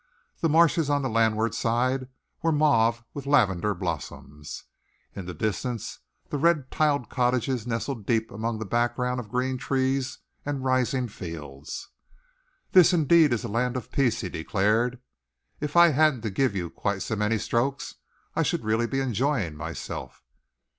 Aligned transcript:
The 0.39 0.49
marshes 0.49 0.89
on 0.89 1.03
the 1.03 1.11
landward 1.11 1.53
side 1.53 2.07
were 2.41 2.51
mauve 2.51 3.03
with 3.13 3.27
lavender 3.27 3.75
blossom. 3.75 4.41
In 5.15 5.27
the 5.27 5.33
distance, 5.35 5.99
the 6.31 6.39
red 6.39 6.71
tiled 6.71 7.07
cottages 7.07 7.67
nestled 7.67 8.07
deep 8.07 8.31
among 8.31 8.59
a 8.59 8.65
background 8.65 9.19
of 9.19 9.29
green 9.29 9.59
trees 9.59 10.17
and 10.43 10.63
rising 10.65 11.07
fields. 11.07 11.89
"This 12.71 12.93
indeed 12.93 13.31
is 13.31 13.43
a 13.43 13.47
land 13.47 13.77
of 13.77 13.91
peace," 13.91 14.21
he 14.21 14.29
declared. 14.29 14.97
"If 15.59 15.77
I 15.77 15.89
hadn't 15.89 16.21
to 16.21 16.31
give 16.31 16.55
you 16.55 16.71
quite 16.71 17.03
so 17.03 17.15
many 17.15 17.37
strokes, 17.37 17.97
I 18.35 18.41
should 18.41 18.61
be 18.61 18.65
really 18.69 18.99
enjoying 19.01 19.55
myself." 19.55 20.23